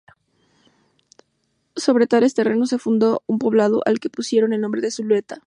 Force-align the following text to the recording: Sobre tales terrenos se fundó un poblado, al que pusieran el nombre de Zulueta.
Sobre 1.75 2.07
tales 2.07 2.33
terrenos 2.33 2.69
se 2.69 2.79
fundó 2.79 3.21
un 3.27 3.37
poblado, 3.37 3.83
al 3.85 3.99
que 3.99 4.09
pusieran 4.09 4.51
el 4.51 4.61
nombre 4.61 4.81
de 4.81 4.89
Zulueta. 4.89 5.39